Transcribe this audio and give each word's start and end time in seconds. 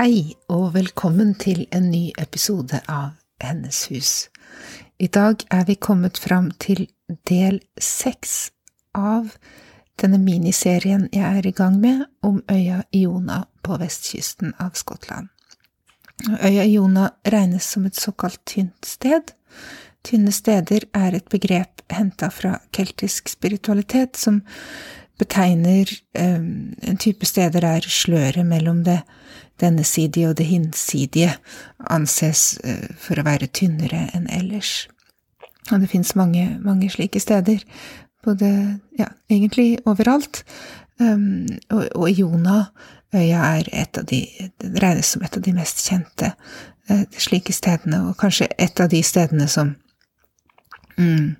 Hei 0.00 0.32
og 0.48 0.70
velkommen 0.72 1.34
til 1.36 1.66
en 1.76 1.90
ny 1.92 2.06
episode 2.16 2.78
av 2.88 3.18
Hennes 3.42 3.82
hus. 3.90 4.12
I 4.96 5.10
dag 5.12 5.42
er 5.52 5.66
vi 5.68 5.74
kommet 5.76 6.16
fram 6.16 6.46
til 6.56 6.86
del 7.28 7.58
seks 7.76 8.36
av 8.96 9.34
denne 10.00 10.16
miniserien 10.22 11.04
jeg 11.12 11.42
er 11.42 11.48
i 11.50 11.52
gang 11.52 11.76
med 11.82 12.06
om 12.24 12.38
øya 12.48 12.78
Iona 12.96 13.42
på 13.60 13.76
vestkysten 13.82 14.54
av 14.56 14.72
Skottland. 14.80 15.28
Øya 16.48 16.64
Iona 16.64 17.10
regnes 17.36 17.68
som 17.68 17.84
et 17.84 18.00
såkalt 18.00 18.40
tynt 18.48 18.88
sted. 18.88 19.34
Tynne 20.00 20.32
steder 20.32 20.88
er 20.96 21.18
et 21.18 21.28
begrep 21.28 21.84
henta 21.92 22.32
fra 22.32 22.56
keltisk 22.72 23.28
spiritualitet 23.28 24.16
som 24.16 24.40
betegner 25.20 25.92
um, 26.16 26.72
en 26.80 26.96
type 26.96 27.26
steder 27.28 27.60
der 27.60 27.84
sløret 27.84 28.46
mellom 28.46 28.80
det 28.86 29.02
dennesidige 29.60 30.30
og 30.30 30.38
det 30.40 30.46
hinsidige 30.50 31.34
anses 31.90 32.58
uh, 32.64 32.88
for 33.00 33.20
å 33.20 33.26
være 33.26 33.50
tynnere 33.56 34.06
enn 34.16 34.28
ellers. 34.32 34.88
Og 35.70 35.82
det 35.82 35.90
fins 35.92 36.14
mange, 36.18 36.46
mange 36.64 36.90
slike 36.90 37.20
steder, 37.22 37.62
både 38.24 38.48
ja, 38.98 39.10
egentlig 39.30 39.78
overalt. 39.88 40.42
Um, 41.00 41.46
og, 41.70 41.86
og 41.94 42.10
Jonaøya 42.10 43.44
er 43.60 43.70
et 43.72 44.00
av 44.00 44.08
de, 44.10 44.24
det 44.60 44.82
regnes 44.82 45.14
som 45.14 45.22
et 45.24 45.36
av 45.36 45.44
de 45.44 45.54
mest 45.56 45.84
kjente 45.86 46.32
uh, 46.90 47.04
slike 47.16 47.54
stedene, 47.56 48.02
og 48.08 48.18
kanskje 48.20 48.50
et 48.58 48.82
av 48.82 48.90
de 48.92 49.02
stedene 49.06 49.48
som 49.48 49.76
mm, 50.98 51.36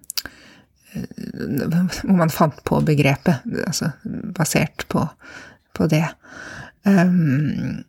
hvor 0.92 2.16
man 2.16 2.32
fant 2.32 2.56
på 2.66 2.80
begrepet, 2.86 3.44
altså 3.66 3.92
basert 4.36 4.86
på, 4.90 5.04
på 5.76 5.86
det. 5.90 6.06
Um, 6.86 7.84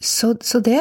så, 0.00 0.34
så, 0.42 0.60
det. 0.62 0.80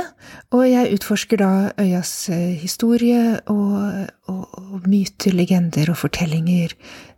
Og 0.54 0.64
jeg 0.70 0.94
utforsker 0.94 1.42
da 1.42 1.52
øyas 1.82 2.30
historie 2.62 3.40
og, 3.50 4.08
og, 4.30 4.44
og 4.58 4.88
myter, 4.88 5.34
legender 5.34 5.90
og 5.90 5.98
fortellinger 6.04 6.76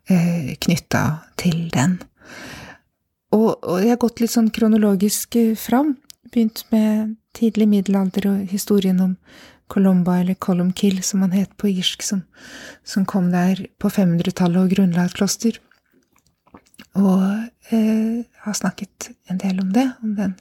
eh, 0.10 0.56
knytta 0.64 1.04
til 1.38 1.68
den. 1.74 2.00
Og, 3.36 3.60
og, 3.64 3.78
jeg 3.84 3.94
har 3.94 4.02
gått 4.02 4.24
litt 4.24 4.34
sånn 4.34 4.52
kronologisk 4.54 5.38
fram. 5.60 5.98
Begynt 6.32 6.64
med 6.74 7.16
tidlig 7.38 7.68
middelalder 7.70 8.30
og 8.32 8.52
historien 8.52 9.00
om 9.04 9.16
Colomba, 9.70 10.20
eller 10.20 10.34
Columkill, 10.34 11.04
som 11.06 11.22
han 11.22 11.36
het 11.36 11.52
på 11.58 11.70
irsk, 11.70 12.02
som, 12.02 12.24
som 12.84 13.06
kom 13.06 13.30
der 13.34 13.68
på 13.78 13.92
500-tallet 13.94 14.64
og 14.64 14.74
grunnla 14.74 15.06
et 15.06 15.18
kloster. 15.18 15.60
Og 17.00 17.22
eh, 17.74 18.20
har 18.44 18.56
snakket 18.58 18.98
en 19.30 19.40
del 19.42 19.56
om 19.62 19.70
det, 19.76 19.88
om 20.04 20.12
den 20.18 20.34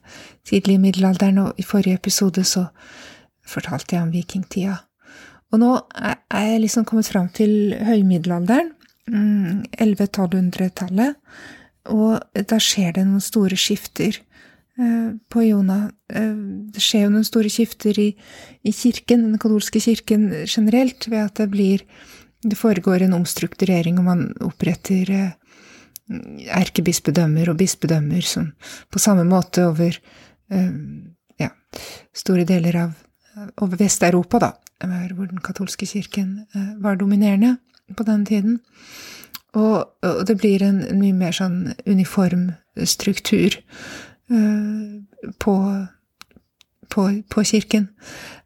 tidlige 0.48 0.82
middelalderen, 0.82 1.38
og 1.38 1.48
i 1.60 1.66
forrige 1.66 1.98
episode 2.00 2.42
så 2.44 2.62
fortalte 3.48 3.96
jeg 3.96 4.04
om 4.04 4.12
vikingtida. 4.12 4.76
Og 5.52 5.56
nå 5.62 5.70
er 5.96 6.44
jeg 6.50 6.62
liksom 6.64 6.84
kommet 6.88 7.08
fram 7.08 7.28
til 7.32 7.52
høymiddelalderen, 7.88 8.68
1100-1200-tallet, 9.08 11.12
og 11.88 12.20
da 12.50 12.56
skjer 12.60 12.92
det 12.98 13.04
noen 13.08 13.24
store 13.24 13.56
skifter 13.56 14.12
Eh, 14.78 15.14
på 15.28 15.42
Jona. 15.42 15.90
Eh, 16.14 16.36
det 16.70 16.82
skjer 16.82 17.08
jo 17.08 17.14
noen 17.16 17.26
store 17.26 17.50
skifter 17.50 17.98
i, 17.98 18.12
i, 18.62 18.70
kirken, 18.70 19.24
den 19.26 19.40
katolske 19.42 19.82
kirken 19.82 20.28
generelt, 20.46 21.08
ved 21.10 21.24
at 21.24 21.42
det 21.42 21.50
blir 21.50 21.84
Det 22.38 22.54
foregår 22.54 23.02
en 23.02 23.16
omstrukturering, 23.16 23.96
og 23.98 24.04
man 24.04 24.20
oppretter 24.46 25.08
eh, 25.10 25.30
erkebispedømmer 26.08 27.50
og 27.50 27.58
bispedømmer 27.60 28.24
som 28.24 28.52
på 28.92 29.00
samme 29.02 29.26
måte 29.28 29.66
over 29.68 29.98
ja, 30.48 31.48
store 32.16 32.46
deler 32.48 32.78
av 32.80 32.94
over 33.60 33.76
Vest-Europa, 33.76 34.38
da, 34.40 34.48
hvor 35.12 35.28
den 35.28 35.42
katolske 35.44 35.86
kirken 35.86 36.46
var 36.80 36.96
dominerende 36.96 37.58
på 37.94 38.06
den 38.08 38.24
tiden. 38.26 38.56
Og, 39.52 39.84
og 40.02 40.22
det 40.26 40.38
blir 40.40 40.64
en, 40.64 40.80
en 40.88 41.02
mye 41.02 41.14
mer 41.14 41.36
sånn 41.36 41.74
uniform 41.84 42.48
struktur 42.88 43.60
Eh, 44.30 45.32
på, 45.38 45.54
på, 46.88 47.06
på 47.28 47.44
kirken. 47.44 47.88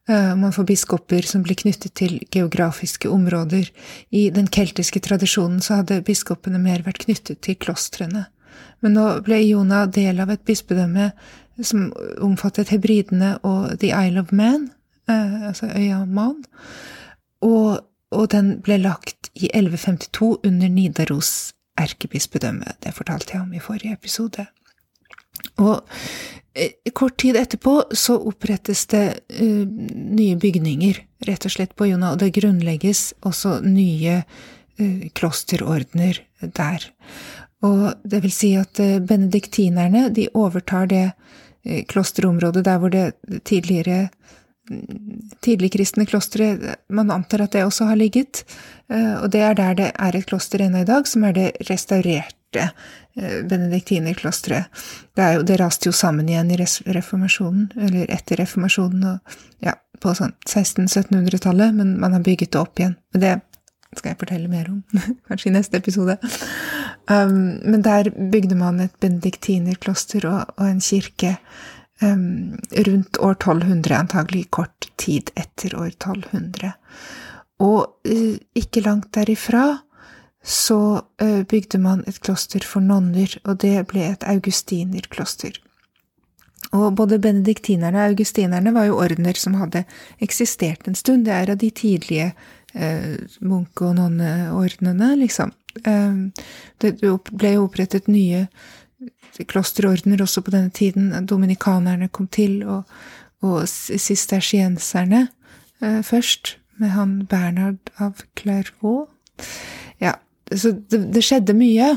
Eh, 0.08 0.36
man 0.36 0.52
får 0.52 0.64
biskoper 0.64 1.22
som 1.22 1.42
blir 1.46 1.58
knyttet 1.58 1.94
til 1.94 2.18
geografiske 2.30 3.08
områder. 3.08 3.70
I 4.10 4.30
den 4.30 4.48
keltiske 4.50 5.00
tradisjonen 5.00 5.60
så 5.62 5.80
hadde 5.80 6.02
biskopene 6.06 6.58
mer 6.62 6.82
vært 6.86 7.04
knyttet 7.04 7.42
til 7.46 7.56
klostrene. 7.56 8.26
Men 8.82 8.96
nå 8.98 9.06
ble 9.26 9.38
Iona 9.44 9.84
del 9.86 10.20
av 10.20 10.32
et 10.34 10.44
bispedømme 10.44 11.12
som 11.62 11.90
omfattet 12.24 12.72
hebridene 12.72 13.36
og 13.46 13.78
The 13.78 13.92
Isle 13.92 14.24
of 14.24 14.32
Man, 14.32 14.70
eh, 15.08 15.48
altså 15.52 15.70
øya 15.70 16.04
Man, 16.06 16.42
og, 17.42 17.84
og 18.10 18.30
den 18.32 18.56
ble 18.62 18.80
lagt 18.82 19.30
i 19.34 19.50
1152 19.54 20.40
under 20.46 20.68
Nidaros 20.68 21.52
erkebispedømme. 21.78 22.74
Det 22.82 22.94
fortalte 22.94 23.36
jeg 23.36 23.42
om 23.42 23.52
i 23.54 23.62
forrige 23.62 23.92
episode. 23.92 24.46
Og 25.62 25.80
eh, 26.54 26.74
kort 26.96 27.18
tid 27.22 27.38
etterpå 27.40 27.78
så 27.96 28.18
opprettes 28.30 28.86
det 28.92 29.04
uh, 29.40 29.64
nye 29.66 30.38
bygninger, 30.40 31.00
rett 31.28 31.46
og 31.48 31.54
slett 31.54 31.76
på 31.78 31.88
Jona, 31.90 32.12
og 32.12 32.22
det 32.22 32.34
grunnlegges 32.36 33.12
også 33.26 33.58
nye 33.66 34.22
uh, 34.22 35.04
klosterordner 35.16 36.22
der. 36.42 36.88
Og 37.62 37.84
det 38.04 38.22
vil 38.24 38.34
si 38.34 38.54
at 38.58 38.80
uh, 38.82 38.98
benediktinerne, 39.00 40.08
de 40.14 40.28
overtar 40.34 40.90
det 40.92 41.06
klosterområdet 41.62 42.64
der 42.66 42.78
hvor 42.82 42.90
det 42.90 43.12
tidligere 43.46 44.08
tidligkristne 45.42 46.06
klostre 46.06 46.76
Man 46.88 47.10
antar 47.10 47.42
at 47.44 47.52
det 47.56 47.64
også 47.66 47.88
har 47.88 47.98
ligget, 47.98 48.44
og 48.88 49.26
det 49.34 49.40
er 49.42 49.56
der 49.58 49.74
det 49.74 49.88
er 49.90 50.16
et 50.16 50.26
kloster 50.28 50.62
ennå 50.62 50.84
i 50.84 50.86
dag, 50.88 51.08
som 51.10 51.24
er 51.26 51.34
det 51.34 51.48
restaurerte 51.68 52.68
Eh, 53.16 53.44
benediktinerklosteret. 53.44 54.64
Det, 55.14 55.42
det 55.42 55.56
raste 55.60 55.88
jo 55.88 55.92
sammen 55.92 56.28
igjen 56.28 56.50
i 56.50 56.56
reformasjonen, 56.56 57.66
eller 57.76 58.08
etter 58.08 58.40
reformasjonen, 58.40 59.02
og 59.04 59.34
ja, 59.60 59.74
på 60.00 60.14
sånn 60.16 60.32
1600-1700-tallet, 60.46 61.74
men 61.76 61.98
man 62.00 62.16
har 62.16 62.24
bygget 62.24 62.54
det 62.54 62.62
opp 62.62 62.80
igjen. 62.80 62.94
Men 63.12 63.24
det 63.24 63.34
skal 63.98 64.14
jeg 64.14 64.20
fortelle 64.22 64.48
mer 64.48 64.70
om, 64.72 64.80
kanskje 65.28 65.50
i 65.50 65.54
neste 65.58 65.82
episode. 65.82 66.16
Um, 67.10 67.60
men 67.60 67.84
der 67.84 68.08
bygde 68.16 68.56
man 68.56 68.80
et 68.80 68.96
benediktinerkloster 69.04 70.24
og, 70.30 70.56
og 70.56 70.70
en 70.70 70.80
kirke 70.80 71.34
rundt 72.02 73.18
år 73.18 73.36
1200, 73.38 73.96
antagelig 73.96 74.46
kort 74.50 74.90
tid 75.00 75.30
etter 75.38 75.76
år 75.78 75.92
1200. 75.94 76.72
Og 77.62 78.08
uh, 78.08 78.36
ikke 78.58 78.84
langt 78.84 79.12
derifra 79.14 79.82
så 80.42 81.02
eh, 81.22 81.42
bygde 81.46 81.78
man 81.78 82.02
et 82.06 82.18
kloster 82.20 82.64
for 82.66 82.82
nonner, 82.82 83.30
og 83.46 83.60
det 83.62 83.76
ble 83.92 84.08
et 84.10 84.24
augustinerkloster. 84.26 85.54
Og 86.72 86.94
både 86.98 87.20
benediktinerne 87.22 88.00
og 88.00 88.14
augustinerne 88.14 88.72
var 88.74 88.88
jo 88.88 88.98
ordener 89.02 89.38
som 89.38 89.58
hadde 89.60 89.84
eksistert 90.24 90.88
en 90.88 90.98
stund. 90.98 91.26
Det 91.26 91.34
er 91.36 91.52
av 91.52 91.60
de 91.60 91.70
tidlige 91.70 92.32
eh, 92.74 93.18
munke- 93.40 93.90
og 93.90 93.98
nonneordnene, 93.98 95.14
liksom. 95.22 95.52
Eh, 95.84 96.46
det 96.82 96.94
ble 96.98 97.54
jo 97.56 97.66
opprettet 97.68 98.10
nye 98.10 98.46
klosterordener 99.40 100.22
også 100.22 100.42
på 100.44 100.52
denne 100.54 100.70
tiden. 100.70 101.26
Dominikanerne 101.26 102.08
kom 102.08 102.28
til, 102.28 102.62
og, 102.66 102.82
og 103.42 103.68
sistersienserne 103.68 105.28
eh, 105.82 106.02
først, 106.02 106.58
med 106.80 106.94
han 106.96 107.26
Bernhard 107.30 107.92
av 108.00 108.22
Clairvaux. 108.38 109.10
Ja, 110.00 110.16
så 110.50 110.72
det, 110.72 111.04
det 111.14 111.22
skjedde 111.24 111.54
mye. 111.54 111.92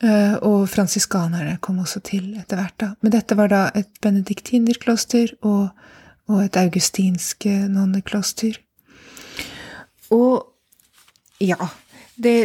Eh, 0.00 0.36
og 0.46 0.64
fransiskanerne 0.72 1.58
kom 1.60 1.78
også 1.82 2.00
til 2.04 2.32
etter 2.40 2.60
hvert, 2.60 2.76
da. 2.80 2.88
Men 3.04 3.12
dette 3.12 3.36
var 3.36 3.52
da 3.52 3.66
et 3.76 3.90
benediktinerkloster 4.02 5.34
og, 5.42 5.68
og 6.30 6.42
et 6.44 6.56
augustinsk 6.56 7.46
nonnekloster. 7.68 8.56
Og 10.10 10.46
ja, 11.40 11.68
det, 12.22 12.36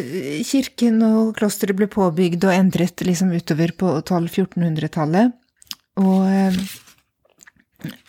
kirken 0.47 1.01
og 1.05 1.35
klosteret 1.37 1.77
ble 1.77 1.87
påbygd 1.91 2.47
og 2.47 2.55
endret 2.55 3.03
liksom 3.05 3.33
utover 3.35 3.73
på 3.77 3.91
1200-1400-tallet. 3.99 5.35
Og, 6.01 6.25
eh, 6.27 6.57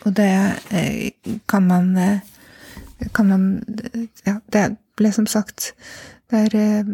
og, 0.04 0.10
det 0.16 0.30
eh, 0.74 1.36
kan 1.48 1.68
man 1.68 1.92
kan 3.12 3.28
man 3.28 3.44
Ja, 4.24 4.40
det 4.52 4.64
ble 4.96 5.12
som 5.12 5.26
sagt 5.28 5.74
Det, 6.30 6.48
er, 6.54 6.86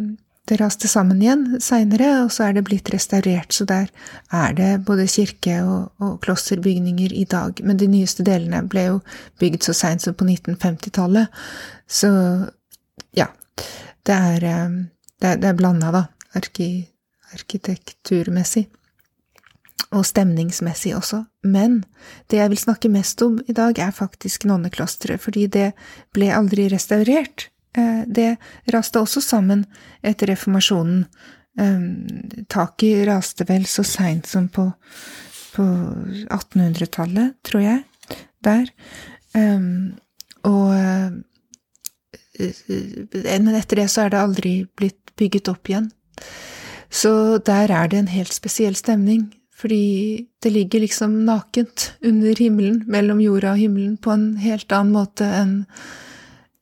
det 0.50 0.58
raste 0.60 0.88
sammen 0.90 1.22
igjen 1.22 1.60
seinere, 1.62 2.24
og 2.24 2.32
så 2.34 2.48
er 2.48 2.56
det 2.56 2.64
blitt 2.66 2.90
restaurert. 2.92 3.54
Så 3.54 3.64
der 3.64 3.86
er 4.34 4.56
det 4.58 4.84
både 4.84 5.06
kirke 5.08 5.60
og, 5.62 5.92
og 6.02 6.18
klosterbygninger 6.24 7.14
i 7.14 7.24
dag. 7.24 7.62
Men 7.64 7.78
de 7.80 7.88
nyeste 7.88 8.26
delene 8.26 8.64
ble 8.68 8.88
jo 8.90 8.98
bygd 9.40 9.64
så 9.64 9.76
seint 9.76 10.04
som 10.04 10.18
på 10.18 10.26
1950-tallet. 10.28 11.32
Så 11.88 12.10
ja, 13.16 13.30
er, 14.10 14.44
eh, 14.44 14.70
det 15.22 15.28
er, 15.28 15.36
det 15.38 15.48
er 15.48 15.58
blanda, 15.58 15.92
da, 15.94 16.06
arki, 16.34 16.88
arkitekturmessig. 17.36 18.66
Og 19.92 20.06
stemningsmessig 20.08 20.94
også. 20.96 21.24
Men 21.44 21.82
det 22.32 22.40
jeg 22.40 22.50
vil 22.52 22.60
snakke 22.60 22.90
mest 22.90 23.22
om 23.22 23.38
i 23.46 23.52
dag, 23.52 23.78
er 23.78 23.92
faktisk 23.92 24.46
nonneklosteret, 24.48 25.20
fordi 25.20 25.46
det 25.46 25.72
ble 26.16 26.32
aldri 26.32 26.68
restaurert. 26.72 27.50
Eh, 27.76 28.02
det 28.06 28.36
raste 28.72 29.00
også 29.00 29.20
sammen 29.20 29.66
etter 30.02 30.32
reformasjonen. 30.32 31.04
Eh, 31.60 31.88
taket 32.48 33.06
raste 33.06 33.46
vel 33.48 33.66
så 33.68 33.84
seint 33.84 34.26
som 34.26 34.48
på, 34.48 34.70
på 35.54 35.66
1800-tallet, 36.32 37.36
tror 37.44 37.66
jeg, 37.66 37.84
der. 38.42 38.72
Og 40.42 40.72
men 42.42 43.54
etter 43.56 43.82
det 43.82 43.88
så 43.92 44.06
er 44.06 44.12
det 44.12 44.22
aldri 44.22 44.54
blitt 44.78 45.14
bygget 45.18 45.50
opp 45.52 45.70
igjen. 45.70 45.90
Så 46.92 47.38
der 47.46 47.72
er 47.72 47.88
det 47.88 47.98
en 47.98 48.12
helt 48.12 48.34
spesiell 48.36 48.76
stemning, 48.76 49.30
fordi 49.56 50.26
det 50.42 50.52
ligger 50.52 50.80
liksom 50.82 51.22
nakent 51.24 51.94
under 52.04 52.34
himmelen, 52.38 52.82
mellom 52.86 53.20
jorda 53.22 53.54
og 53.54 53.62
himmelen, 53.62 53.96
på 53.96 54.12
en 54.12 54.36
helt 54.42 54.72
annen 54.72 54.96
måte 54.96 55.24
enn 55.24 55.64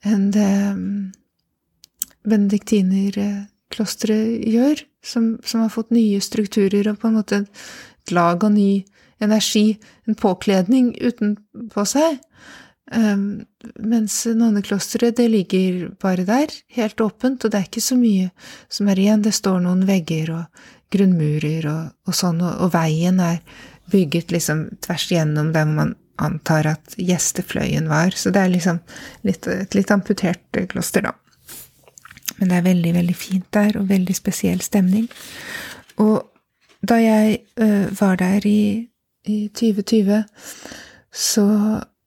en 0.04 0.30
det 0.32 0.74
mm, 0.76 1.12
benediktinerklosteret 2.28 4.48
gjør, 4.48 4.74
som, 5.04 5.38
som, 5.44 5.60
har 5.64 5.70
fått 5.72 5.90
nye 5.92 6.20
strukturer 6.24 6.88
og 6.90 6.98
på 7.00 7.08
en 7.08 7.18
måte 7.18 7.36
et 7.44 8.10
lag 8.14 8.44
av 8.44 8.52
ny 8.54 8.84
energi, 9.20 9.78
en 10.08 10.14
påkledning 10.16 10.96
utenpå 11.00 11.84
seg. 11.88 12.18
Um, 12.90 13.44
mens 13.78 14.24
nonneklosteret, 14.26 15.16
det 15.16 15.28
ligger 15.30 15.90
bare 16.02 16.24
der, 16.26 16.50
helt 16.74 17.00
åpent, 17.00 17.44
og 17.44 17.52
det 17.52 17.60
er 17.60 17.68
ikke 17.68 17.84
så 17.84 17.94
mye 17.94 18.30
som 18.72 18.88
er 18.90 18.98
igjen. 18.98 19.22
Det 19.22 19.34
står 19.36 19.60
noen 19.62 19.84
vegger 19.86 20.32
og 20.34 20.64
grunnmurer 20.90 21.68
og, 21.70 21.92
og 22.10 22.16
sånn, 22.18 22.40
og, 22.42 22.56
og, 22.64 22.72
veien 22.74 23.20
er 23.22 23.38
bygget 23.90 24.34
liksom 24.34 24.64
tvers 24.82 25.06
igjennom 25.10 25.52
der 25.54 25.68
man 25.70 25.94
antar 26.20 26.66
at 26.72 26.96
gjestefløyen 26.98 27.86
var. 27.90 28.16
Så 28.18 28.34
det 28.34 28.42
er 28.42 28.52
liksom 28.52 28.82
litt, 29.26 29.46
et 29.46 29.78
litt 29.78 29.94
amputert 29.94 30.60
kloster, 30.72 31.06
da. 31.06 31.14
Men 32.40 32.50
det 32.50 32.58
er 32.58 32.66
veldig, 32.66 32.92
veldig 32.96 33.16
fint 33.16 33.46
der, 33.54 33.78
og 33.78 33.88
veldig 33.90 34.16
spesiell 34.16 34.60
stemning. 34.64 35.06
Og 36.02 36.26
da 36.82 36.98
jeg 36.98 37.40
uh, 37.60 37.86
var 38.00 38.18
der 38.18 38.46
i, 38.48 38.88
i 39.28 39.38
2020, 39.54 40.24
så 41.12 41.46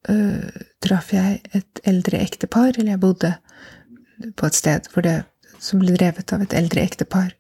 uh, 0.10 0.64
traff 0.84 1.14
jeg 1.14 1.42
et 1.54 1.84
eldre 1.88 2.20
ektepar, 2.24 2.74
eller 2.78 2.96
jeg 2.96 3.04
bodde 3.04 3.36
på 4.38 4.48
et 4.48 4.58
sted 4.58 4.90
det, 5.06 5.20
som 5.64 5.80
ble 5.80 5.96
drevet 5.96 6.34
av 6.36 6.44
et 6.44 6.56
eldre 6.58 6.84
ektepar. 6.84 7.32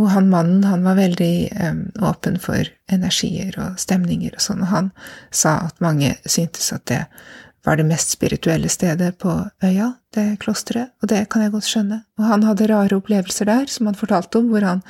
Og 0.00 0.10
han 0.14 0.30
mannen 0.32 0.64
han 0.66 0.82
var 0.86 0.98
veldig 0.98 1.34
um, 1.68 1.84
åpen 2.02 2.38
for 2.42 2.68
energier 2.92 3.54
og 3.62 3.78
stemninger 3.80 4.34
og 4.34 4.44
sånn, 4.44 4.64
og 4.66 4.72
han 4.72 4.90
sa 5.30 5.58
at 5.68 5.82
mange 5.84 6.14
syntes 6.24 6.72
at 6.74 6.86
det 6.90 7.04
var 7.62 7.78
det 7.78 7.86
mest 7.86 8.10
spirituelle 8.16 8.70
stedet 8.72 9.12
på 9.22 9.36
øya, 9.62 9.92
det 10.14 10.40
klosteret, 10.42 10.90
og 11.02 11.12
det 11.12 11.28
kan 11.30 11.44
jeg 11.44 11.52
godt 11.54 11.68
skjønne. 11.68 12.00
Og 12.18 12.26
han 12.26 12.42
hadde 12.48 12.66
rare 12.72 12.98
opplevelser 12.98 13.46
der, 13.46 13.70
som 13.70 13.86
han 13.86 13.98
fortalte 13.98 14.42
om, 14.42 14.50
hvor 14.50 14.66
han 14.66 14.82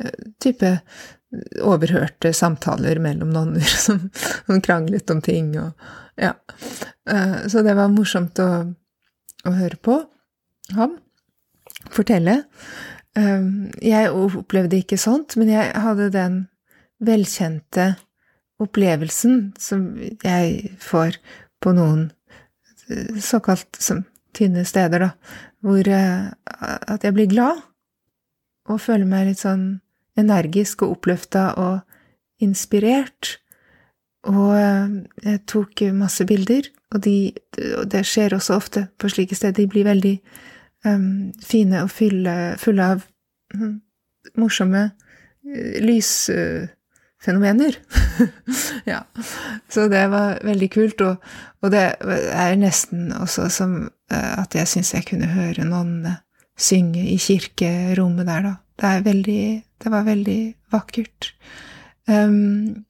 uh, 0.00 0.14
type 0.40 0.78
overhørte 1.60 2.32
samtaler 2.32 3.00
mellom 3.04 3.32
nonner 3.34 3.74
som, 3.86 4.08
som 4.46 4.62
kranglet 4.64 5.10
om 5.12 5.22
ting 5.24 5.54
og 5.60 5.72
ja. 6.18 6.32
Eh, 7.10 7.46
så 7.48 7.62
det 7.62 7.76
var 7.78 7.92
morsomt 7.92 8.40
å, 8.42 8.48
å 9.46 9.54
høre 9.54 9.78
på 9.78 10.00
ham 10.74 10.96
fortelle. 11.94 12.40
Eh, 13.14 13.48
jeg 13.84 14.10
opplevde 14.10 14.80
ikke 14.80 14.98
sånt, 15.00 15.36
men 15.38 15.52
jeg 15.52 15.70
hadde 15.78 16.10
den 16.14 16.38
velkjente 16.98 17.92
opplevelsen 18.58 19.52
som 19.62 19.92
jeg 20.24 20.72
får 20.82 21.20
på 21.62 21.76
noen 21.76 22.08
eh, 22.90 23.20
såkalt 23.22 23.78
tynne 24.34 24.64
steder, 24.66 25.06
da, 25.06 25.12
hvor 25.62 25.86
at 25.90 27.04
jeg 27.04 27.14
blir 27.14 27.30
glad 27.30 27.62
og 28.68 28.82
føler 28.82 29.08
meg 29.08 29.30
litt 29.30 29.40
sånn 29.40 29.78
energisk 30.18 30.82
og 30.82 30.98
oppløfta 30.98 31.52
og 31.60 31.78
inspirert. 32.42 33.38
Og 34.28 34.52
eh, 34.58 34.96
jeg 35.24 35.44
tok 35.48 35.82
masse 35.96 36.26
bilder, 36.26 36.68
og, 36.92 37.02
de, 37.04 37.32
og 37.78 37.88
det 37.92 38.04
skjer 38.06 38.34
også 38.36 38.56
ofte 38.56 38.86
på 38.98 39.10
slike 39.12 39.36
steder. 39.36 39.56
De 39.60 39.70
blir 39.70 39.86
veldig 39.86 40.16
um, 40.86 41.32
fine 41.44 41.82
og 41.84 41.90
fulle, 41.92 42.56
fulle 42.58 42.88
av 42.94 43.04
um, 43.54 43.80
morsomme 44.38 44.84
uh, 44.90 45.76
lysfenomener. 45.84 47.78
Uh, 48.18 48.28
ja. 48.92 49.02
Så 49.68 49.88
det 49.92 50.06
var 50.12 50.40
veldig 50.44 50.70
kult, 50.72 51.00
og, 51.00 51.16
og, 51.62 51.70
det 51.74 51.84
er 52.00 52.56
nesten 52.60 53.12
også 53.12 53.48
som 53.52 53.76
uh, 53.86 54.32
at 54.42 54.54
jeg 54.56 54.68
syns 54.68 54.94
jeg 54.94 55.06
kunne 55.10 55.30
høre 55.34 55.64
noen 55.68 56.08
synge 56.58 57.04
i 57.12 57.16
kirkerommet 57.22 58.28
der, 58.28 58.46
da. 58.48 58.54
Det, 58.78 58.92
veldig, 59.06 59.42
det 59.82 59.90
var 59.90 60.06
veldig 60.06 60.40
vakkert. 60.72 61.32
Um, 62.06 62.84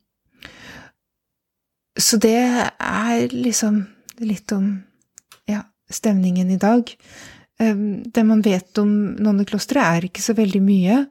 så 1.98 2.20
det 2.20 2.36
er 2.36 3.32
liksom 3.32 3.80
litt 4.20 4.52
om 4.54 4.70
ja, 5.48 5.62
stemningen 5.90 6.52
i 6.52 6.60
dag. 6.60 6.92
Um, 7.58 8.04
det 8.04 8.24
man 8.28 8.44
vet 8.44 8.78
om 8.78 8.92
nonneklosteret, 9.16 9.84
er 9.84 10.08
ikke 10.10 10.24
så 10.24 10.36
veldig 10.38 10.62
mye. 10.64 11.02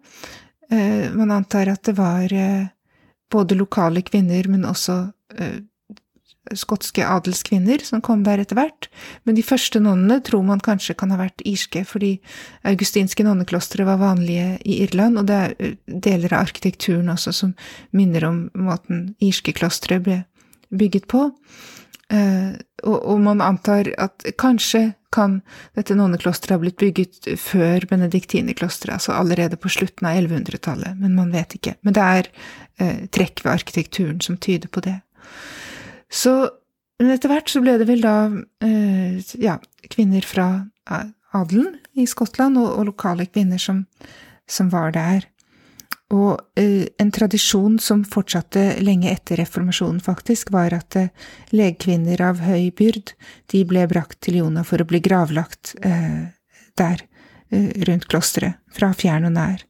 Uh, 0.71 1.09
man 1.17 1.33
antar 1.33 1.73
at 1.73 1.83
det 1.89 1.97
var 1.97 2.33
uh, 2.33 2.69
både 3.31 3.57
lokale 3.59 4.01
kvinner, 4.01 4.47
men 4.47 4.65
også 4.67 4.97
eh, 5.35 5.59
skotske 6.55 7.05
adelskvinner 7.05 7.83
som 7.85 8.03
kom 8.05 8.23
der 8.25 8.43
etter 8.43 8.59
hvert. 8.59 8.89
Men 9.27 9.37
de 9.37 9.45
første 9.45 9.81
nonnene 9.83 10.19
tror 10.25 10.45
man 10.47 10.63
kanskje 10.63 10.95
kan 10.97 11.11
ha 11.13 11.19
vært 11.19 11.43
irske, 11.47 11.83
fordi 11.87 12.15
augustinske 12.67 13.25
nonneklostre 13.27 13.87
var 13.87 14.01
vanlige 14.01 14.57
i 14.63 14.81
Irland, 14.85 15.19
og 15.19 15.27
det 15.29 15.37
er 15.37 15.75
deler 15.87 16.33
av 16.33 16.47
arkitekturen 16.47 17.09
også 17.13 17.35
som 17.35 17.55
minner 17.95 18.27
om 18.29 18.45
måten 18.55 19.09
irske 19.23 19.55
klostre 19.57 19.99
ble 20.03 20.21
bygget 20.69 21.07
på. 21.11 21.29
Uh, 22.07 22.55
og, 22.87 23.17
man 23.19 23.41
antar 23.43 23.89
at 23.99 24.23
kanskje 24.39 24.93
kan 25.11 25.41
dette 25.75 25.95
nonneklosteret 25.97 26.53
ha 26.55 26.61
blitt 26.61 26.79
bygget 26.79 27.27
før 27.41 27.83
benediktinerklosteret, 27.89 28.93
altså 28.95 29.15
allerede 29.17 29.59
på 29.59 29.71
slutten 29.71 30.07
av 30.07 30.15
1100-tallet, 30.21 30.95
men 31.01 31.17
man 31.17 31.33
vet 31.35 31.57
ikke. 31.57 31.75
Men 31.83 31.97
det 31.97 32.05
er 32.19 32.29
uh, 32.79 33.03
trekk 33.11 33.43
ved 33.43 33.51
arkitekturen 33.57 34.23
som 34.23 34.39
tyder 34.39 34.71
på 34.71 34.85
det. 34.87 34.95
Så 36.11 36.37
men 36.97 37.13
etter 37.13 37.29
hvert 37.29 37.51
så 37.51 37.61
ble 37.61 37.75
det 37.77 37.85
vel 37.89 38.01
da 38.01 38.15
eh, 38.65 39.19
ja, 39.37 39.59
kvinner 39.93 40.25
fra 40.25 40.47
adelen 41.35 41.75
i 41.93 42.07
Skottland 42.09 42.57
og, 42.57 42.71
og 42.73 42.87
lokale 42.89 43.27
kvinner 43.29 43.61
som, 43.61 43.83
som 44.49 44.71
var 44.73 44.95
der. 44.95 45.27
Og 46.13 46.39
eh, 46.57 46.87
en 46.97 47.11
tradisjon 47.13 47.75
som 47.83 48.05
fortsatte 48.07 48.79
lenge 48.81 49.11
etter 49.11 49.41
reformasjonen, 49.41 49.99
faktisk, 50.01 50.53
var 50.55 50.73
at 50.73 50.97
eh, 50.97 51.11
legkvinner 51.53 52.23
av 52.23 52.41
høy 52.47 52.71
byrd, 52.77 53.13
de 53.51 53.63
ble 53.67 53.83
brakt 53.91 54.21
til 54.25 54.39
Jona 54.39 54.63
for 54.65 54.81
å 54.81 54.87
bli 54.87 55.03
gravlagt 55.03 55.75
eh, 55.85 56.31
der, 56.79 57.03
eh, 57.51 57.69
rundt 57.89 58.07
klosteret, 58.09 58.57
fra 58.73 58.93
fjern 58.97 59.27
og 59.29 59.35
nær. 59.35 59.65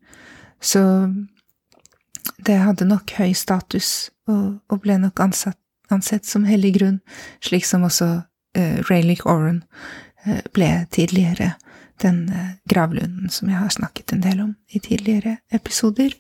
Så 0.64 0.84
det 2.46 2.62
hadde 2.62 2.88
nok 2.88 3.18
høy 3.18 3.34
status, 3.36 4.14
og, 4.30 4.62
og 4.70 4.86
ble 4.86 5.02
nok 5.02 5.26
ansatt, 5.26 5.60
ansett 5.94 6.26
som 6.26 6.46
hellig 6.48 6.76
grunn, 6.80 7.00
slik 7.44 7.66
som 7.66 7.86
også 7.88 8.10
uh, 8.58 8.78
Rayleigh 8.90 9.26
Oren 9.26 9.64
uh, 10.28 10.42
ble 10.54 10.72
tidligere 10.92 11.54
den 12.02 12.28
gravlunden 12.70 13.26
som 13.34 13.50
jeg 13.50 13.58
har 13.58 13.72
snakket 13.74 14.12
en 14.14 14.22
del 14.22 14.42
om 14.44 14.52
i 14.70 14.78
tidligere 14.78 15.40
episoder. 15.50 16.12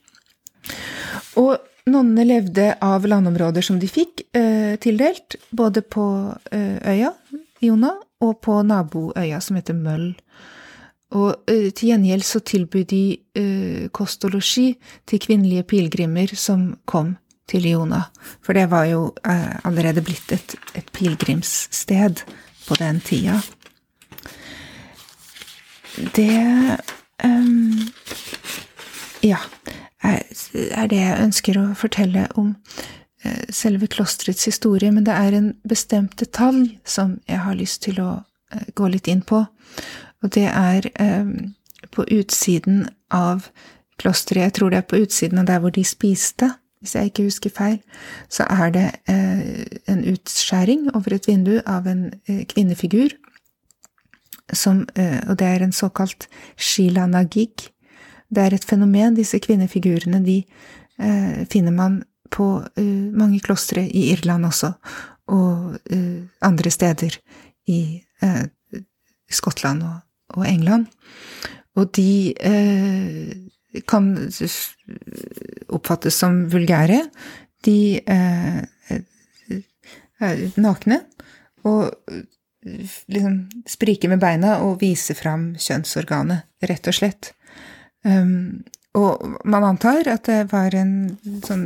Og 1.38 1.58
nonnene 1.88 2.26
levde 2.28 2.72
av 2.84 3.06
landområder 3.08 3.66
som 3.66 3.80
de 3.80 3.90
fikk 3.90 4.26
uh, 4.38 4.76
tildelt, 4.82 5.38
både 5.50 5.82
på 5.82 6.06
eh, 6.52 6.78
øya 6.84 7.14
Jona 7.64 7.94
og 8.24 8.40
på 8.44 8.60
naboøya 8.66 9.40
som 9.44 9.58
heter 9.60 9.78
Møll. 9.78 10.12
Og 11.16 11.30
uh, 11.50 11.70
til 11.72 11.94
gjengjeld 11.94 12.26
så 12.28 12.42
tilbød 12.44 12.90
de 12.92 13.04
uh, 13.40 13.88
kost 13.96 14.26
og 14.28 14.36
losji 14.36 14.74
til 15.08 15.24
kvinnelige 15.24 15.68
pilegrimer 15.70 16.36
som 16.36 16.74
kom 16.86 17.16
til 17.48 17.66
Iona. 17.66 18.04
For 18.44 18.58
det 18.58 18.68
var 18.72 18.88
jo 18.90 19.02
uh, 19.28 19.56
allerede 19.68 20.04
blitt 20.06 20.32
et, 20.36 20.56
et 20.76 20.90
pilegrimssted 20.94 22.24
på 22.68 22.78
den 22.80 23.02
tida. 23.02 23.40
Det 26.16 26.78
um, 27.24 27.88
Ja, 29.24 29.38
er, 30.04 30.22
det 30.88 31.00
jeg 31.00 31.24
ønsker 31.24 31.58
å 31.58 31.72
fortelle 31.76 32.28
om 32.38 32.54
selve 33.52 33.90
klosterets 33.92 34.46
historie, 34.46 34.92
men 34.94 35.04
det 35.04 35.16
er 35.18 35.34
en 35.36 35.48
bestemt 35.68 36.14
detalj 36.20 36.78
som 36.86 37.18
jeg 37.28 37.42
har 37.44 37.58
lyst 37.58 37.82
til 37.84 37.98
å 38.00 38.12
gå 38.78 38.88
litt 38.88 39.10
inn 39.12 39.24
på. 39.26 39.42
Og 40.24 40.34
det 40.34 40.48
er 40.48 40.88
um, 41.00 41.54
på 41.92 42.06
utsiden 42.12 42.88
av 43.14 43.50
klosteret, 43.98 44.44
jeg 44.44 44.54
tror 44.54 44.70
det 44.70 44.78
er 44.78 44.90
på 44.90 45.02
utsiden 45.02 45.42
av 45.42 45.50
der 45.50 45.62
hvor 45.64 45.74
de 45.74 45.84
spiste, 45.86 46.52
hvis 46.82 46.96
jeg 46.96 47.10
ikke 47.10 47.26
husker 47.26 47.54
feil, 47.54 47.78
så 48.30 48.46
er 48.50 48.74
det 48.74 48.86
eh, 49.10 49.66
en 49.90 50.04
utskjæring 50.14 50.88
over 50.96 51.16
et 51.16 51.28
vindu 51.28 51.58
av 51.66 51.88
en 51.90 52.12
eh, 52.30 52.44
kvinnefigur, 52.50 53.16
som, 54.54 54.86
eh, 54.96 55.20
og 55.28 55.40
det 55.40 55.48
er 55.48 55.66
en 55.66 55.74
såkalt 55.76 56.28
shilanagig. 56.56 57.72
Det 58.30 58.44
er 58.44 58.54
et 58.54 58.68
fenomen, 58.68 59.16
disse 59.16 59.40
kvinnefigurene, 59.40 60.24
de 60.26 60.44
finner 61.52 61.72
man 61.72 62.00
på 62.34 62.46
mange 63.14 63.38
klostre 63.46 63.84
i 63.86 64.08
Irland 64.16 64.48
også, 64.48 64.72
og 65.30 65.78
andre 66.42 66.72
steder 66.74 67.20
i 67.70 68.02
Skottland 69.30 69.84
og 70.34 70.48
England. 70.50 70.88
Og 71.78 71.96
de 71.96 72.34
kan 73.88 74.14
oppfattes 75.68 76.16
som 76.16 76.46
vulgære. 76.52 77.02
De 77.66 77.78
eh, 78.00 78.62
er 80.18 80.44
nakne 80.58 81.02
og 81.68 81.92
liksom 83.08 83.36
spriker 83.70 84.12
med 84.12 84.22
beina 84.22 84.58
og 84.66 84.80
viser 84.82 85.18
fram 85.18 85.52
kjønnsorganet, 85.62 86.48
rett 86.68 86.90
og 86.90 86.96
slett. 86.96 87.32
Um, 88.08 88.64
og 88.98 89.22
man 89.46 89.66
antar 89.68 90.08
at 90.10 90.26
det 90.26 90.48
var 90.50 90.74
en 90.78 91.18
sånn 91.46 91.66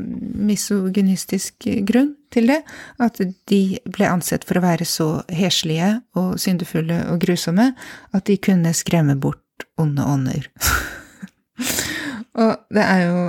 misogynistisk 0.50 1.68
grunn 1.88 2.16
til 2.34 2.50
det, 2.52 2.60
at 3.00 3.22
de 3.52 3.62
ble 3.88 4.10
ansett 4.10 4.44
for 4.48 4.60
å 4.60 4.66
være 4.66 4.88
så 4.88 5.10
heslige 5.32 5.94
og 6.20 6.36
syndefulle 6.42 7.06
og 7.14 7.22
grusomme 7.24 7.72
at 8.12 8.28
de 8.28 8.36
kunne 8.42 8.74
skremme 8.76 9.16
bort 9.22 9.68
onde 9.80 10.04
ånder. 10.04 10.52
og 12.40 12.52
det 12.74 12.84
er 12.86 13.02
jo 13.08 13.24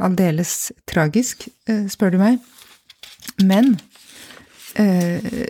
aldeles 0.00 0.70
tragisk, 0.88 1.48
eh, 1.68 1.86
spør 1.92 2.14
du 2.14 2.18
meg. 2.20 2.38
Men 3.44 3.74
eh, 4.80 5.48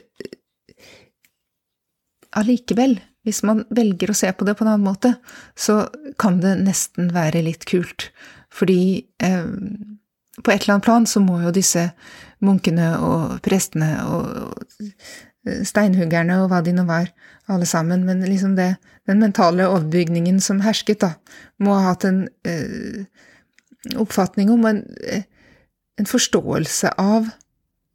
allikevel 2.37 2.99
hvis 3.29 3.43
man 3.45 3.65
velger 3.75 4.13
å 4.13 4.17
se 4.17 4.31
på 4.33 4.47
det 4.49 4.55
på 4.57 4.65
en 4.65 4.73
annen 4.73 4.89
måte, 4.89 5.13
så 5.59 5.83
kan 6.21 6.41
det 6.41 6.57
nesten 6.63 7.11
være 7.13 7.45
litt 7.45 7.67
kult. 7.69 8.09
Fordi 8.55 8.81
eh, 9.21 9.51
på 10.39 10.53
et 10.55 10.63
eller 10.63 10.79
annet 10.79 10.87
plan 10.87 11.09
så 11.09 11.21
må 11.21 11.43
jo 11.43 11.53
disse 11.53 11.91
munkene 12.45 12.93
og 13.03 13.39
prestene 13.45 13.91
og 14.07 14.63
steinhuggerne 15.47 16.41
og 16.43 16.51
hva 16.53 16.61
de 16.65 16.75
nå 16.75 16.85
var, 16.89 17.11
alle 17.49 17.67
sammen, 17.69 18.05
men 18.09 18.25
liksom 18.27 18.57
det, 18.59 18.75
den 19.09 19.21
mentale 19.23 19.69
overbygningen 19.69 20.41
som 20.45 20.63
hersket, 20.65 21.01
da, 21.05 21.15
må 21.63 21.77
ha 21.77 21.93
hatt 21.93 22.07
en 22.09 22.25
eh, 22.49 23.07
oppfatning 23.97 24.51
om 24.53 24.67
en, 24.69 24.83
en 25.99 26.09
forståelse 26.09 26.93
av 27.01 27.31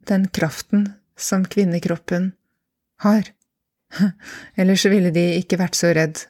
den 0.10 0.28
kraften 0.34 0.92
som 1.20 1.46
kvinnekroppen 1.46 2.32
har. 3.06 3.30
Ellers 4.60 4.86
ville 4.90 5.14
de 5.14 5.26
ikke 5.40 5.60
vært 5.62 5.78
så 5.78 5.94
redd 5.96 6.26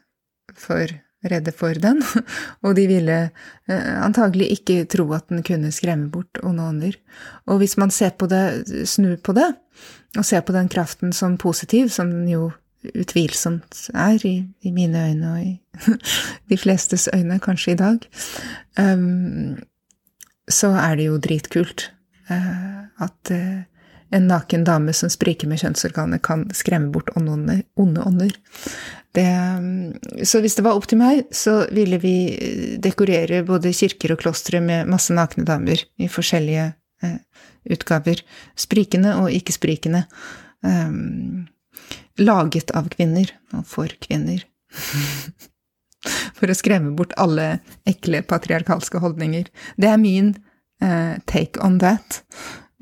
for, 0.59 0.89
redde 1.31 1.53
for 1.55 1.77
den, 1.79 2.01
og 2.65 2.75
de 2.77 2.87
ville 2.89 3.19
eh, 3.23 3.93
antagelig 4.03 4.49
ikke 4.57 4.83
tro 4.91 5.07
at 5.15 5.29
den 5.31 5.43
kunne 5.45 5.71
skremme 5.75 6.09
bort 6.13 6.41
onde 6.43 6.63
ånder. 6.63 6.97
Og 7.47 7.61
hvis 7.61 7.77
man 7.81 7.91
ser 7.91 8.15
på 8.17 8.27
det, 8.31 8.87
snur 8.89 9.17
på 9.23 9.35
det, 9.37 9.49
og 10.17 10.25
ser 10.25 10.43
på 10.45 10.53
den 10.55 10.69
kraften 10.69 11.13
som 11.15 11.37
positiv, 11.41 11.89
som 11.89 12.11
den 12.11 12.27
jo 12.29 12.51
utvilsomt 12.83 13.87
er, 13.95 14.19
i, 14.27 14.35
i 14.61 14.71
mine 14.75 15.05
øyne 15.07 15.31
og 15.31 15.43
i 15.43 15.53
de 16.49 16.57
flestes 16.59 17.07
øyne 17.15 17.39
kanskje 17.39 17.73
i 17.73 17.79
dag, 17.79 18.07
um, 18.79 19.55
så 20.49 20.73
er 20.75 20.99
det 20.99 21.07
jo 21.07 21.19
dritkult 21.23 21.87
uh, 22.29 22.83
at 23.01 23.31
uh, 23.31 23.63
en 24.13 24.27
naken 24.29 24.65
dame 24.67 24.93
som 24.95 25.11
spriker 25.11 25.49
med 25.49 25.61
kjønnsorganet, 25.63 26.21
kan 26.25 26.45
skremme 26.55 26.91
bort 26.93 27.09
onde, 27.17 27.63
ånder. 27.75 28.35
Så 30.25 30.41
hvis 30.41 30.57
det 30.57 30.65
var 30.65 30.77
opp 30.77 30.87
til 30.89 31.01
meg, 31.01 31.25
så 31.33 31.63
ville 31.73 31.99
vi 32.01 32.15
dekorere 32.81 33.43
både 33.45 33.73
kirker 33.75 34.15
og 34.15 34.23
klostre 34.23 34.61
med 34.63 34.89
masse 34.89 35.13
nakne 35.13 35.45
damer 35.45 35.81
i 36.01 36.09
forskjellige 36.09 36.71
eh, 37.05 37.19
utgaver. 37.73 38.23
Sprikende 38.57 39.15
og 39.21 39.29
ikke-sprikende. 39.33 40.05
Eh, 40.65 40.97
laget 42.21 42.73
av 42.77 42.89
kvinner 42.93 43.33
og 43.53 43.67
for 43.69 43.93
kvinner. 44.01 44.45
for 46.37 46.49
å 46.51 46.57
skremme 46.57 46.95
bort 46.97 47.13
alle 47.21 47.59
ekle 47.89 48.23
patriarkalske 48.27 49.01
holdninger. 49.03 49.47
Det 49.77 49.89
er 49.89 50.01
min 50.01 50.33
eh, 50.83 51.21
take 51.29 51.61
on 51.63 51.79
that. 51.83 52.23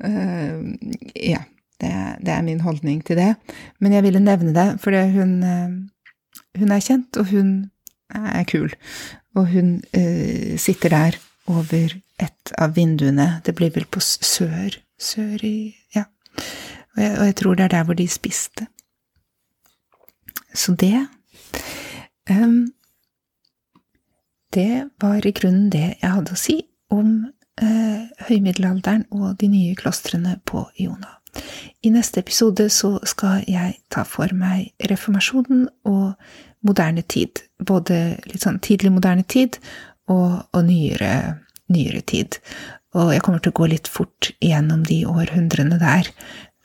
Uh, 0.02 0.74
ja, 1.14 1.42
det, 1.82 1.92
det, 2.26 2.32
er 2.34 2.46
min 2.46 2.62
holdning 2.64 3.02
til 3.06 3.18
det. 3.20 3.34
Men 3.80 3.94
jeg 3.96 4.06
ville 4.06 4.22
nevne 4.22 4.54
det, 4.56 4.68
for 4.82 4.96
hun, 5.14 5.36
uh, 5.42 6.60
hun 6.60 6.74
er 6.74 6.84
kjent, 6.84 7.16
og 7.20 7.30
hun 7.30 7.52
er 8.12 8.44
kul. 8.50 8.72
Og 9.38 9.46
hun 9.54 9.76
uh, 9.96 10.58
sitter 10.60 10.92
der 10.92 11.20
over 11.50 11.96
et 12.22 12.54
av 12.58 12.76
vinduene. 12.76 13.40
Det 13.44 13.54
blir 13.58 13.72
vel 13.74 13.88
på 13.90 14.02
sør 14.02 14.78
Sør 15.02 15.40
i 15.42 15.74
Ja. 15.96 16.04
Og 16.94 17.02
jeg, 17.02 17.18
og 17.18 17.24
jeg 17.26 17.36
tror 17.36 17.54
det 17.58 17.64
er 17.64 17.72
der 17.72 17.84
hvor 17.84 17.96
de 17.98 18.08
spiste. 18.08 18.66
Så 20.54 20.74
det 20.78 21.08
um, 22.30 22.72
Det 24.54 24.90
var 25.00 25.26
i 25.26 25.32
grunnen 25.32 25.70
det 25.72 25.96
jeg 26.02 26.12
hadde 26.12 26.36
å 26.36 26.38
si 26.38 26.60
om 26.92 27.32
eh, 27.60 28.06
høymiddelalderen 28.28 29.04
og 29.10 29.36
de 29.40 29.50
nye 29.52 29.74
klostrene 29.78 30.38
på 30.48 30.64
Iona. 30.80 31.18
I 31.82 31.90
neste 31.90 32.20
episode 32.20 32.68
så 32.70 32.98
skal 33.08 33.42
jeg 33.48 33.78
ta 33.92 34.04
for 34.08 34.32
meg 34.36 34.72
reformasjonen 34.90 35.66
og 35.88 36.12
moderne 36.66 37.02
tid. 37.02 37.42
Både 37.58 38.18
litt 38.28 38.44
sånn 38.44 38.60
tidlig 38.62 38.92
moderne 38.94 39.24
tid 39.24 39.58
og, 40.12 40.44
og 40.52 40.64
nyere, 40.68 41.40
nyere, 41.72 42.02
tid. 42.06 42.38
Og 42.94 43.14
jeg 43.14 43.24
kommer 43.24 43.42
til 43.42 43.54
å 43.54 43.58
gå 43.62 43.70
litt 43.72 43.88
fort 43.90 44.30
igjennom 44.38 44.84
de 44.86 45.02
århundrene 45.08 45.80
der, 45.80 46.10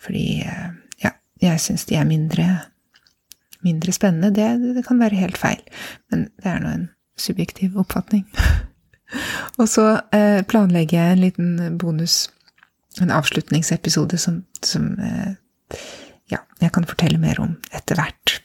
fordi 0.03 0.44
eh, 0.44 0.70
ja, 1.03 1.15
jeg 1.41 1.63
syns 1.63 1.88
de 1.89 1.98
er 1.98 2.08
mindre, 2.10 2.48
mindre 3.65 3.96
spennende. 3.96 4.34
Det, 4.36 4.75
det 4.75 4.86
kan 4.86 5.00
være 5.01 5.24
helt 5.24 5.39
feil, 5.39 5.63
men 6.12 6.27
det 6.36 6.51
er 6.51 6.63
nå 6.63 6.74
en 6.75 6.89
subjektiv 7.17 7.79
oppfatning. 7.79 8.27
Og 9.60 9.70
så 9.70 9.86
eh, 10.16 10.42
planlegger 10.48 10.98
jeg 11.00 11.16
en 11.16 11.24
liten 11.24 11.78
bonus, 11.80 12.28
en 13.02 13.14
avslutningsepisode, 13.14 14.18
som, 14.22 14.42
som 14.66 14.94
eh, 15.00 15.36
ja, 16.34 16.44
jeg 16.62 16.74
kan 16.76 16.88
fortelle 16.88 17.22
mer 17.22 17.40
om 17.44 17.56
etter 17.76 18.00
hvert. 18.00 18.40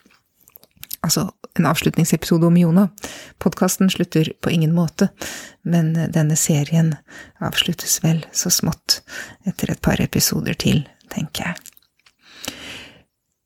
Altså 1.02 1.30
en 1.58 1.66
avslutningsepisode 1.66 2.46
om 2.46 2.56
Jona. 2.56 2.86
Podkasten 3.42 3.90
slutter 3.90 4.32
på 4.40 4.50
ingen 4.54 4.72
måte, 4.74 5.08
men 5.62 5.92
denne 6.14 6.36
serien 6.38 6.94
avsluttes 7.42 7.98
vel 8.04 8.22
så 8.32 8.52
smått 8.54 9.02
etter 9.48 9.74
et 9.74 9.82
par 9.84 10.00
episoder 10.00 10.56
til, 10.56 10.84
tenker 11.12 11.50
jeg. 11.50 12.52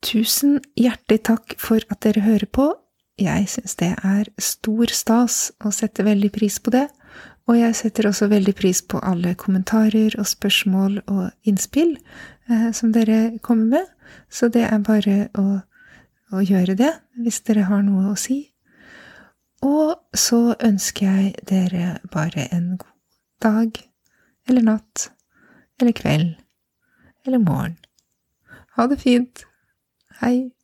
Tusen 0.05 0.59
hjertelig 0.77 1.23
takk 1.27 1.57
for 1.59 1.81
at 1.91 1.99
dere 2.05 2.23
hører 2.23 2.47
på. 2.47 2.69
Jeg 3.17 3.47
syns 3.49 3.75
det 3.81 3.95
er 4.05 4.29
stor 4.37 4.93
stas 4.93 5.49
og 5.65 5.73
setter 5.73 6.05
veldig 6.05 6.29
pris 6.35 6.59
på 6.61 6.71
det. 6.75 6.85
Og 7.47 7.55
jeg 7.55 7.75
setter 7.79 8.09
også 8.09 8.27
veldig 8.27 8.53
pris 8.55 8.81
på 8.83 8.99
alle 8.99 9.31
kommentarer 9.39 10.17
og 10.19 10.27
spørsmål 10.27 10.99
og 11.07 11.29
innspill 11.47 11.95
eh, 12.49 12.71
som 12.75 12.91
dere 12.93 13.37
kommer 13.41 13.65
med, 13.77 13.85
så 14.29 14.49
det 14.51 14.65
er 14.67 14.83
bare 14.83 15.17
å, 15.39 15.45
å, 16.33 16.43
gjøre 16.43 16.75
det 16.75 16.91
hvis 17.23 17.39
dere 17.47 17.67
har 17.69 17.85
noe 17.87 18.11
å 18.11 18.17
si. 18.19 18.41
Og 19.63 19.95
så 20.11 20.57
ønsker 20.59 21.07
jeg 21.07 21.47
dere 21.47 21.97
bare 22.11 22.49
en 22.51 22.75
god 22.77 22.93
dag, 23.41 23.79
eller 24.49 24.67
natt, 24.67 25.07
eller 25.79 25.95
kveld, 25.95 26.35
eller 27.25 27.39
morgen. 27.39 27.79
Ha 28.75 28.91
det 28.91 28.99
fint. 29.01 29.47
Hei. 30.19 30.56